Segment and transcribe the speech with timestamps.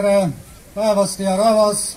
[0.00, 0.30] tere
[0.74, 1.96] päevast, hea rahvas.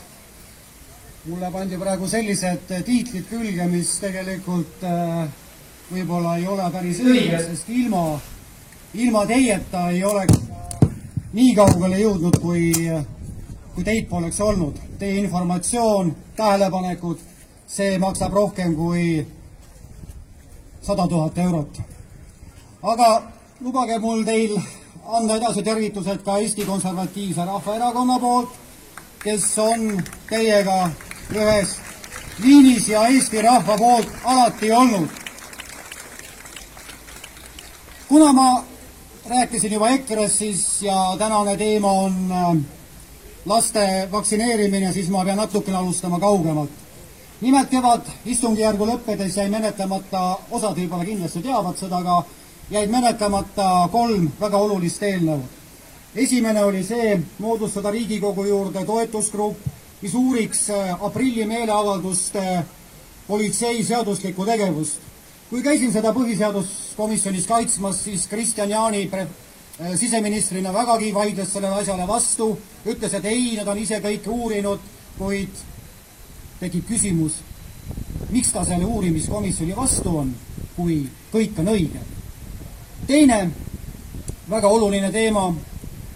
[1.25, 5.29] mulle pandi praegu sellised tiitlid külge, mis tegelikult äh,
[5.91, 8.01] võib-olla ei ole päris õiged, sest ilma,
[9.05, 10.41] ilma teieta ei oleks
[11.31, 12.73] nii kaugele jõudnud, kui,
[13.75, 14.83] kui teid poleks olnud.
[14.99, 17.23] Teie informatsioon, tähelepanekud,
[17.67, 19.23] see maksab rohkem kui
[20.81, 21.83] sada tuhat eurot.
[22.83, 23.11] aga
[23.61, 24.59] lubage mul teil
[25.05, 28.49] anda edasi tervitused ka Eesti Konservatiivse Rahvaerakonna poolt,
[29.23, 30.77] kes on teiega
[31.35, 31.75] ühes
[32.43, 35.09] liinis ja Eesti rahva poolt alati olnud.
[38.07, 38.63] kuna ma
[39.29, 42.57] rääkisin juba EKRE-st, siis ja tänane teema on äh,
[43.45, 46.69] laste vaktsineerimine, siis ma pean natukene alustama kaugemalt.
[47.41, 52.23] nimelt kevad istungjärgu lõppedes jäi menetlemata, osad võib-olla kindlasti teavad seda, aga
[52.71, 55.41] jäid menetlemata kolm väga olulist eelnõu.
[56.15, 59.57] esimene oli see, moodustada Riigikogu juurde toetusgrupp,
[60.01, 62.63] mis uuriks äh, aprilli meeleavalduste
[63.27, 64.99] politsei seaduslikku tegevust.
[65.49, 69.27] kui käisin seda põhiseaduskomisjonis kaitsmas, siis Kristian Jaani äh,
[69.95, 74.79] siseministrina vägagi vaidles sellele asjale vastu, ütles, et ei, nad on ise kõike uurinud,
[75.17, 75.61] kuid
[76.59, 77.41] tekib küsimus,
[78.29, 80.35] miks ta selle uurimiskomisjoni vastu on,
[80.75, 82.12] kui kõik on õige
[83.07, 83.49] teine
[84.49, 85.53] väga oluline teema,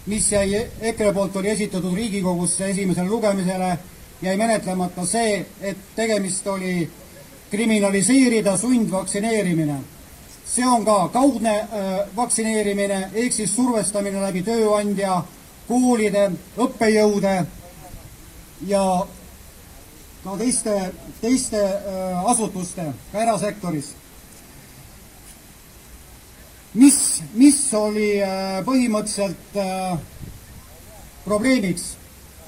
[0.06, 3.78] mis jäi EKRE poolt, oli esitatud Riigikogusse esimesele lugemisele,
[4.22, 6.90] jäi menetlemata see, et tegemist oli
[7.50, 9.80] kriminaliseerida sundvaktsineerimine.
[10.48, 11.68] see on ka kaudne äh,
[12.16, 15.22] vaktsineerimine ehk siis survestamine läbi tööandja,
[15.68, 17.34] koolide, õppejõude
[18.66, 18.84] ja
[20.24, 23.92] ka teiste, teiste äh, asutuste, ka erasektoris
[26.74, 29.98] mis, mis oli äh, põhimõtteliselt äh,
[31.24, 31.94] probleemiks?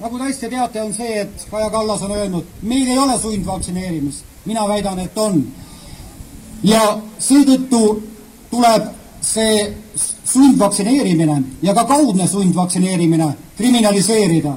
[0.00, 4.24] nagu te hästi teate, on see, et Kaja Kallas on öelnud, meil ei ole sundvaktsineerimist.
[4.44, 5.44] mina väidan, et on.
[6.62, 8.02] ja seetõttu
[8.50, 8.88] tuleb
[9.20, 9.76] see
[10.24, 14.56] sundvaktsineerimine ja ka kaudne sundvaktsineerimine kriminaliseerida.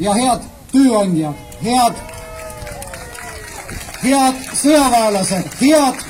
[0.00, 1.98] ja head tööandjad, head,
[4.02, 6.09] head sõjaväelased, head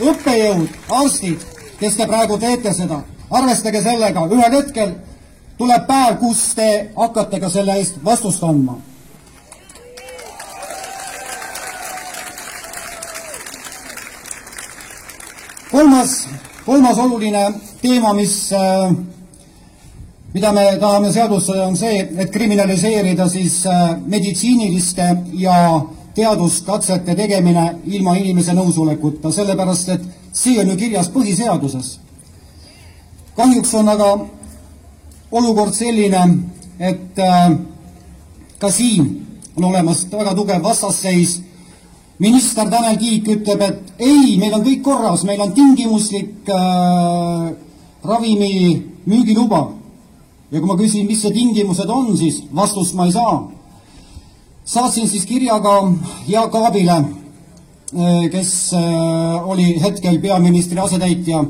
[0.00, 1.46] õppejõud, arstid,
[1.80, 4.94] kes te praegu teete seda, arvestage sellega, ühel hetkel
[5.58, 8.78] tuleb päev, kus te hakkate ka selle eest vastust andma.
[15.70, 16.28] kolmas,
[16.66, 17.44] kolmas oluline
[17.80, 18.90] teema, mis äh,
[20.34, 25.08] mida me tahame seadustada, on see, et kriminaliseerida siis äh, meditsiiniliste
[25.38, 25.56] ja
[26.14, 31.98] teaduskatsete tegemine ilma inimese nõusolekuta, sellepärast et see on ju kirjas põhiseaduses.
[33.36, 34.08] kahjuks on aga
[35.32, 36.22] olukord selline,
[36.78, 37.50] et äh,
[38.58, 39.26] ka siin
[39.56, 41.40] on olemas väga tugev vastasseis.
[42.18, 47.52] minister Tanel Kiik ütleb, et ei, meil on kõik korras, meil on tingimuslik äh,
[48.04, 49.72] ravimi müügiluba.
[50.50, 53.59] ja kui ma küsin, mis see tingimused on, siis vastust ma ei saa
[54.70, 55.92] saatsin siis kirja ka
[56.28, 61.44] Jaak Aabile, eh, kes eh, oli hetkel peaministri asetäitja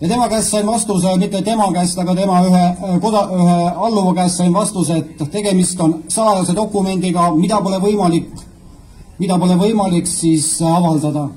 [0.00, 4.14] ja tema käest sain vastuse, mitte tema käest, aga tema ühe eh, koda, ühe alluva
[4.14, 8.32] käest sain vastuse, et tegemist on salajase dokumendiga, mida pole võimalik,
[9.18, 11.28] mida pole võimalik siis avaldada.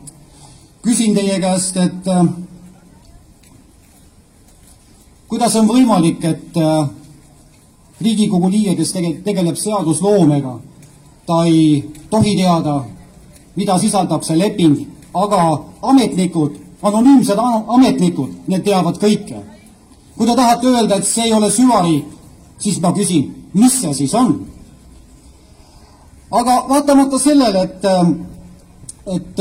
[0.82, 2.08] küsin teie käest, et
[5.28, 6.58] kuidas on võimalik, et
[8.00, 8.94] Riigikogu liige, kes
[9.26, 10.54] tegeleb seadusloomega,
[11.30, 12.82] ta ei tohi teada,
[13.56, 14.78] mida sisaldab see leping,
[15.14, 15.42] aga
[15.92, 17.38] ametnikud, anonüümsed
[17.76, 19.44] ametnikud, need teavad kõike.
[20.18, 22.08] kui te tahate öelda, et see ei ole süvariik,
[22.60, 24.34] siis ma küsin, mis see siis on?
[26.32, 27.86] aga vaatamata sellele, et,
[29.16, 29.40] et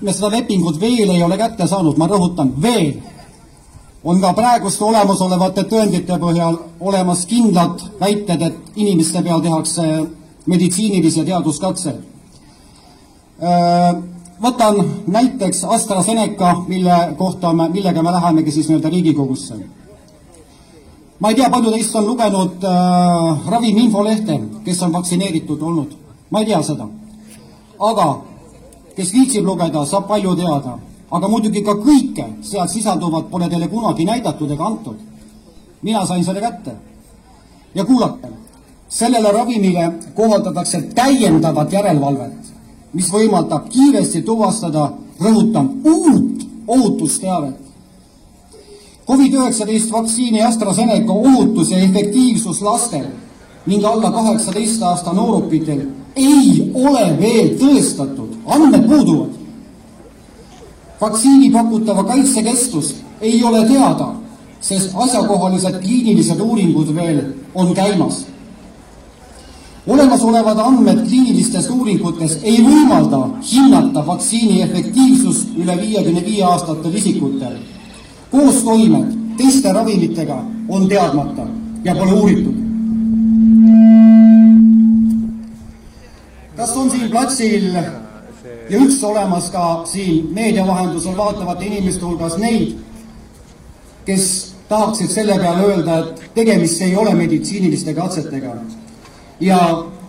[0.00, 2.94] me seda lepingut veel ei ole kätte saanud, ma rõhutan, veel,
[4.04, 9.86] on ka praeguste olemasolevate tõendite põhjal olemas kindlad väited, et inimeste peal tehakse
[10.50, 11.94] meditsiinilise teaduskatse.
[13.40, 13.90] Äh,
[14.42, 19.60] võtan näiteks AstraZeneca, mille kohta me, millega me lähemegi siis nii-öelda Riigikogusse.
[21.20, 25.92] ma ei tea, palju teist on lugenud äh, ravimi infolehte, kes on vaktsineeritud olnud,
[26.30, 26.88] ma ei tea seda.
[27.78, 28.06] aga
[28.96, 30.78] kes viitsib lugeda, saab palju teada.
[31.10, 34.96] aga muidugi ka kõike seal sisalduvat pole teile kunagi näidatud ega antud.
[35.82, 36.76] mina sain selle kätte.
[37.74, 38.28] ja kuulake
[38.90, 42.52] sellele ravimile kohaldatakse täiendavat järelevalvet,
[42.92, 44.90] mis võimaldab kiiresti tuvastada,
[45.20, 47.56] rõhutan, uut ohutusteavet.
[49.10, 53.06] Covid-19 vaktsiini AstraZeneca ohutus ja efektiivsus lastel
[53.66, 55.80] ning alla kaheksateist aasta noorukitel
[56.16, 59.30] ei ole veel tõestatud, andmed puuduvad.
[61.00, 64.14] vaktsiini pakutava kaitse kestus ei ole teada,
[64.60, 67.22] sest asjakohalised kliinilised uuringud veel
[67.54, 68.26] on käimas.
[69.86, 73.20] Olemasolevad andmed kliinilistes uuringutes ei võimalda
[73.52, 77.56] hinnata vaktsiini efektiivsust üle viiekümne viie aastatel isikutel
[78.30, 81.46] koostoimed teiste ravimitega on teadmata
[81.84, 82.54] ja pole uuritud.
[86.56, 92.74] kas on siin platsil ja üldse olemas ka siin meedia vahendusel vaatavate inimeste hulgas neid,
[94.04, 94.26] kes
[94.68, 98.54] tahaksid selle peale öelda, et tegemist ei ole meditsiiniliste katsetega
[99.40, 99.58] ja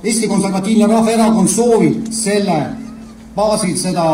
[0.04, 2.58] Eesti Konservatiivne Rahvaerakond soovib selle
[3.36, 4.06] baasil seda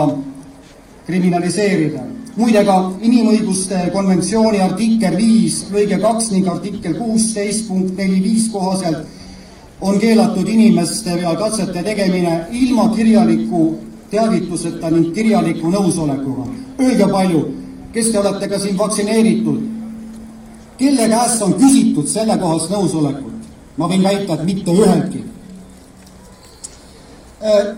[1.08, 2.04] kriminaliseerida
[2.38, 9.08] muide ka inimõiguste konventsiooni artikkel viis lõige kaks ning artikkel kuusteist punkt neli viis kohaselt
[9.82, 13.64] on keelatud inimeste peal katsete tegemine ilma kirjaliku
[14.12, 16.46] teavituseta ning kirjaliku nõusolekuga.
[16.80, 17.42] Öelge palju,
[17.94, 19.60] kes te olete ka siin vaktsineeritud,
[20.78, 23.37] kelle käest on küsitud sellekohast nõusolekut?
[23.78, 25.24] Ma võin väita, et mitte üheltki
[27.42, 27.76] äh,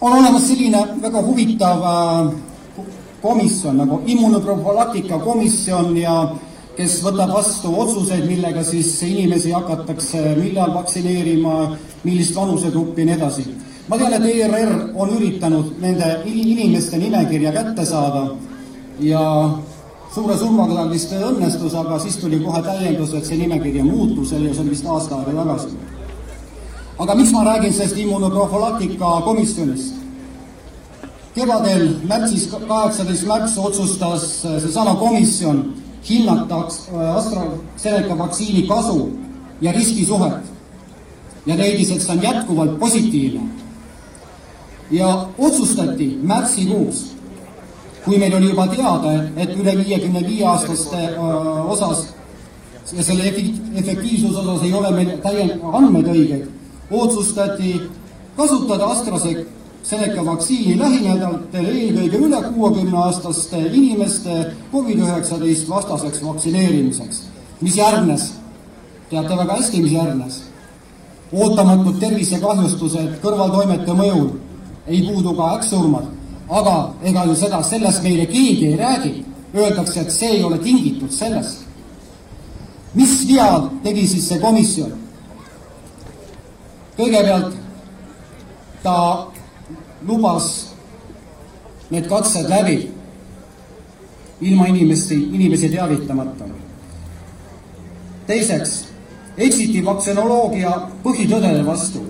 [0.00, 2.34] on olemas selline väga huvitav äh,
[3.22, 6.16] komisjon nagu immunoprofülaktika komisjon ja
[6.76, 11.54] kes võtab vastu otsuseid, millega siis inimesi hakatakse millal vaktsineerima,
[12.04, 13.46] millist vanusegruppi ja nii edasi.
[13.88, 18.26] ma tean, et ERR on üritanud nende inimeste nimekirja kätte saada
[19.00, 19.22] ja
[20.16, 23.84] suure summaga tal vist õnnestus, aga siis tuli kohe täiendus, et see nimekiri ja
[24.24, 25.76] see on vist aasta aega tagasi.
[26.98, 29.94] aga miks ma räägin sellest immunoprofülaktika komisjonist?
[31.34, 35.74] kevadel märtsis, kaheksateist märts otsustas seesama komisjon
[36.08, 39.10] hinnata äh, AstraZeneca vaktsiini kasu
[39.60, 40.48] ja riskisuhet
[41.46, 43.50] ja leidis, et see on jätkuvalt positiivne.
[44.90, 47.15] ja otsustati märtsikuus,
[48.06, 52.06] kui meil oli juba teada, et üle viiekümne viie aastaste äh, osas
[52.94, 53.32] ja selle
[53.82, 56.48] efektiivsuse osas ei ole meil täiendavaid andmeid õigeid,
[56.90, 57.74] otsustati
[58.38, 59.54] kasutada AstraZeneca
[59.86, 64.38] Seneca vaktsiini lähinädalatel eelkõige üle kuuekümneaastaste inimeste
[64.72, 67.20] Covid-19 vastaseks vaktsineerimiseks.
[67.60, 68.32] mis järgnes?
[69.10, 70.40] teate väga hästi, mis järgnes?
[71.32, 74.26] ootamatud tervisekahjustused kõrvaltoimete mõjul,
[74.86, 76.10] ei puudu ka äkksurmad,
[76.48, 79.14] aga ega ju seda, sellest meile keegi ei räägi.
[79.56, 81.64] Öeldakse, et see ei ole tingitud sellest.
[82.94, 84.92] mis vea tegi siis see komisjon?
[86.96, 87.56] kõigepealt
[88.82, 88.96] ta
[90.08, 90.46] lubas
[91.90, 92.78] need katsed läbi
[94.40, 96.44] ilma inimesi, inimesi teavitamata.
[98.26, 98.84] teiseks,
[99.36, 100.72] eksiti vaktsinoloogia
[101.04, 102.02] põhitõdede vastu.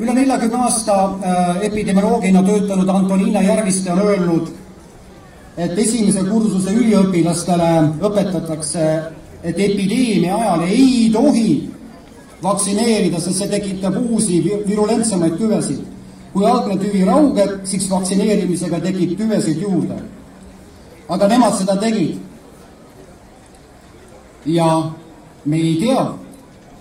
[0.00, 4.48] Üle neljakümne aasta äh, epidemioloogina töötanud Antoniina Järviste on öelnud,
[5.56, 7.70] et esimese kursuse üliõpilastele
[8.00, 8.86] õpetatakse,
[9.44, 11.52] et epideemia ajal ei tohi
[12.42, 15.84] vaktsineerida, sest see tekitab uusi virulentsemaid tüvesid
[16.32, 19.98] kui algne tüvi raugeb, siis vaktsineerimisega tekib tüvesid juurde.
[21.08, 22.18] aga nemad seda tegid.
[24.46, 24.92] ja
[25.44, 26.14] me ei tea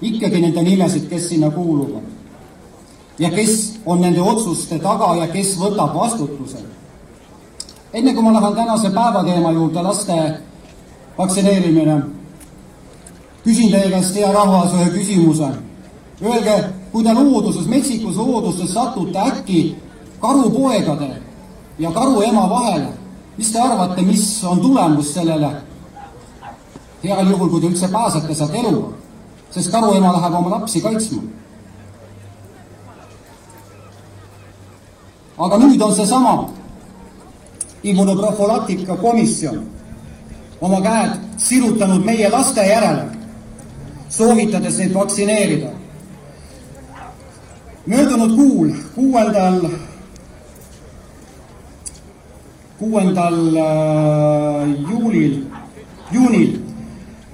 [0.01, 2.18] ikkagi nende nimesid, kes sinna kuuluvad.
[3.19, 6.57] Ja kes on nende otsuste taga ja kes võtab vastutuse.
[7.93, 10.39] enne kui ma lähen tänase päevateema juurde, laste
[11.17, 12.01] vaktsineerimine,
[13.43, 15.49] küsin teie käest, hea rahvas, ühe küsimuse.
[16.21, 16.55] Öelge,
[16.91, 19.75] kui te looduses, metsikus looduses satute äkki
[20.21, 21.09] karupoegade
[21.79, 22.93] ja karuema vahele,
[23.37, 25.51] mis te arvate, mis on tulemus sellele?
[27.03, 28.89] heal juhul, kui te üldse pääsete sealt eluga,
[29.53, 31.21] sest karuema läheb oma lapsi kaitsma.
[35.39, 36.49] Aga nüüd on seesama
[37.83, 39.61] immunoprofülaktika komisjon
[40.61, 43.05] oma käed sirutanud meie laste järele,
[44.09, 45.71] soovitades neid vaktsineerida
[47.89, 49.61] möödunud kuul, kuuendal,
[52.79, 55.39] kuuendal äh, juulil,
[56.11, 56.59] juunil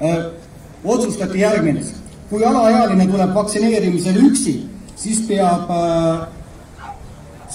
[0.02, 0.26] äh,
[0.84, 1.84] otsustati järgmine.
[2.30, 4.54] kui alaealine tuleb vaktsineerimisele üksi,
[4.96, 6.28] siis peab äh,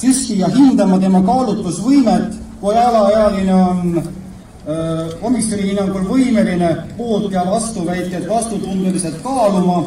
[0.01, 9.21] süstija hindama tema kaalutlusvõimet, kui alaealine on äh, komisjoni hinnangul võimeline poolt ja vastuväited vastutundeliselt
[9.25, 9.83] kaaluma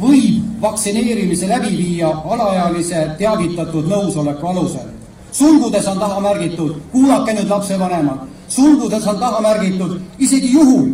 [0.00, 4.88] võib vaktsineerimise läbi viia alaealise teavitatud nõusoleku alusel.
[5.32, 10.88] sulgudes on taha märgitud, kuulake nüüd lapsevanemad, sulgudes on taha märgitud isegi juhul,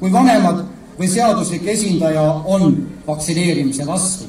[0.00, 0.64] kui vanemad
[0.98, 2.74] või seaduslik esindaja on
[3.06, 4.24] vaktsineerimise vastu.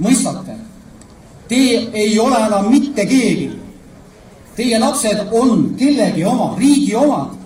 [0.00, 0.56] mõistate,
[1.50, 1.60] te
[1.92, 3.50] ei ole enam mitte keegi.
[4.56, 7.36] Teie lapsed on kellegi oma, riigi omad.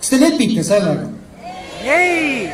[0.00, 1.10] kas te lepite sellega?
[1.84, 2.48] ei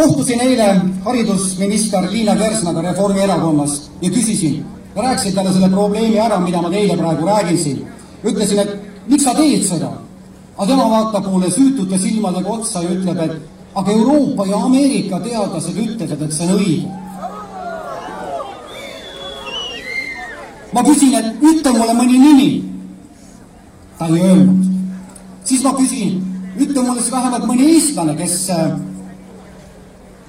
[0.00, 0.66] kohtusin eile
[1.04, 4.64] haridusminister Liina Kersnaga Reformierakonnast ja küsisin,
[4.96, 7.86] rääkisin talle selle probleemi ära, mida ma teile praegu räägin siin.
[8.24, 8.70] ütlesin, et
[9.08, 9.90] miks sa teed seda?
[10.56, 13.36] aga tema vaatab mulle süütute silmadega otsa ja ütleb, et
[13.74, 16.99] aga Euroopa ja Ameerika teadlased ütlevad, et see on õige.
[20.72, 22.50] Ma küsin, et ütle mulle mõni nimi.
[23.98, 24.68] ta ei öelnud.
[25.44, 26.20] siis ma küsin,
[26.56, 28.38] ütle mulle siis vähemalt mõni eestlane, kes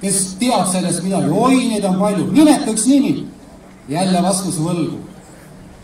[0.02, 3.28] kes teab sellest midagi, oi, neid on palju, nimeta üks nimi.
[3.88, 4.98] jälle vastuse võlgu.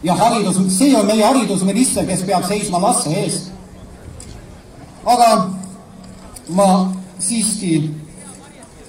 [0.03, 3.53] ja haridus, see on meie haridusminister, kes peab seisma laste eest.
[5.07, 5.51] aga
[6.49, 6.69] ma
[7.19, 7.91] siiski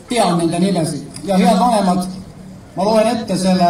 [0.09, 2.07] tean nende nimesid ja head vanemad,
[2.75, 3.69] ma loen ette selle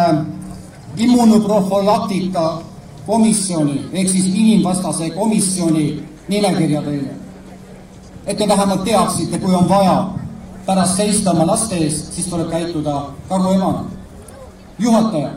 [1.00, 2.62] immunoprofülaktika
[3.06, 7.14] komisjoni ehk siis inimvastase komisjoni nimekirja teile.
[8.26, 10.08] et te vähemalt teaksite, kui on vaja
[10.66, 13.84] pärast seista oma laste eest, siis tuleb käituda karuemana.
[14.78, 15.30] juhataja.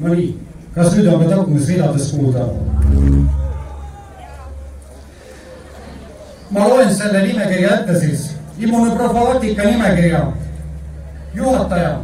[0.00, 0.36] Nonii,
[0.74, 2.46] kas nüüd on ka takkumisridades kuulda?
[6.50, 10.22] ma loen selle nimekirja ette siis, immunoprofülaktika nimekirja.
[11.34, 11.98] juhataja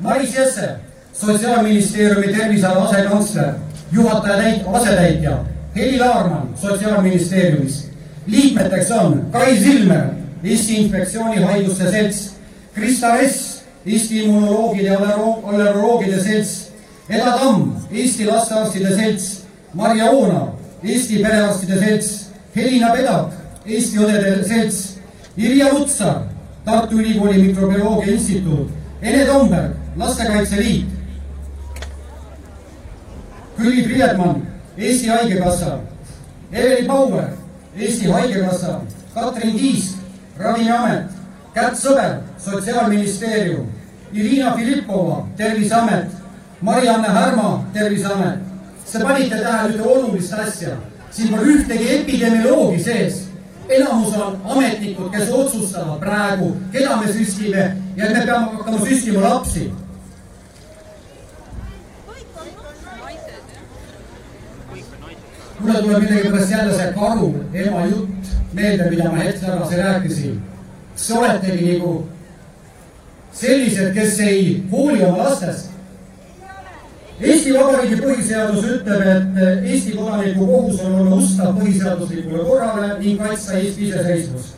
[0.00, 0.68] Maris Jesse,
[1.12, 3.54] Sotsiaalministeeriumi terviseala asekantsler,
[3.92, 5.38] juhataja täit-, asetäitja
[5.76, 7.88] Heli Laarmann Sotsiaalministeeriumist.
[8.26, 10.04] liikmeteks on Kai Silmer,
[10.44, 12.34] Eesti Infektsioonihaiguste Selts,
[12.74, 16.67] Krista Ess, Eesti Immunoloogide ja Allergoloogide Selts,
[17.08, 20.48] Eda Tamm, Eesti Lastearstide Selts, Marja Oonar,
[20.84, 23.32] Eesti Perearstide Selts, Helina Pedak,
[23.64, 24.98] Eesti Õdede Selts,
[25.36, 26.26] Irja Lutsar,
[26.66, 28.68] Tartu Ülikooli Mikrobioloogia Instituut,
[29.00, 30.86] Ene Tomberg, Lastekaitse Liit,
[33.56, 34.44] Külli Priedmann,
[34.76, 35.78] Eesti Haigekassa,
[36.52, 37.32] Eveli Bauer,
[37.76, 38.80] Eesti Haigekassa,
[39.14, 39.96] Katrin Kiisk,
[40.38, 41.08] Ravimiamet,
[41.54, 43.66] Kärt Sõber, Sotsiaalministeerium,
[44.12, 46.17] Irina Filippova, Terviseamet,
[46.60, 48.38] Marianne Härma, Terviseamet.
[48.92, 50.76] Te panite tähele ühte olulist asja,
[51.12, 53.28] siin pole ühtegi epidemioloogi sees
[53.68, 59.70] enamus on ametnikud, kes otsustavad praegu, keda me süstime ja me peame hakkama süstima lapsi.
[65.60, 70.42] mulle tuleb millegipärast jälle see karu ema jutt meelde, mida ma hetk tagasi rääkisin.
[71.06, 72.06] te oletegi nagu
[73.32, 75.77] sellised, kes ei hooli oma lastest?
[77.18, 83.58] Eesti Vabariigi põhiseadus ütleb, et Eesti kodaniku kohus on olla ustav põhiseaduslikule korrale ning kaitsta
[83.58, 84.54] Eesti iseseisvust.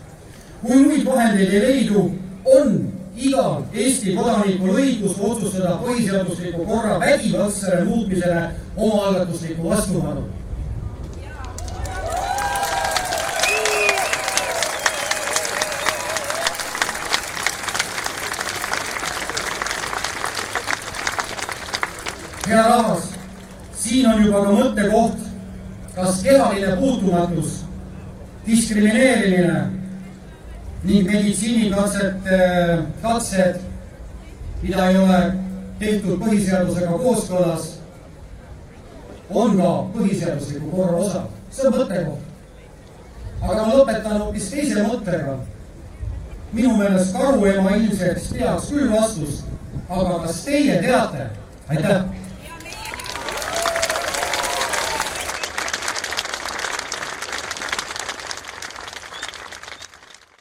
[0.61, 2.03] kui muid vahendeid ei leidu,
[2.45, 2.75] on
[3.17, 8.43] igal Eesti kodanikul õigus otsustada põhiseadusliku korra vägivaldsele muutmisele
[8.77, 10.27] omaalgatuslikku vastupanu
[22.61, 23.09] hea rahvas,
[23.77, 25.27] siin on juba ka mõttekoht,
[25.95, 27.61] kas kehaline puutumatus,
[28.47, 29.61] diskrimineerimine
[30.85, 32.39] ning meditsiinikatsete,
[33.03, 33.61] katsed,
[34.63, 35.21] mida ei ole
[35.81, 37.69] tehtud põhiseadusega kooskõlas,
[39.31, 41.23] on ka põhiseadusliku korra osa.
[41.51, 42.27] see on mõttekoht.
[43.43, 45.39] aga ma lõpetan hoopis teise mõttega.
[46.53, 49.45] minu meelest karuema ilmselt teaks küll vastust,
[49.89, 51.31] aga kas teie teate?
[51.69, 52.03] aitäh